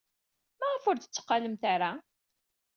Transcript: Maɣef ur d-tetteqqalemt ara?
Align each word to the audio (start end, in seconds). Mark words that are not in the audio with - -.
Maɣef 0.59 0.83
ur 0.89 0.95
d-tetteqqalemt 0.97 1.63
ara? 1.73 1.91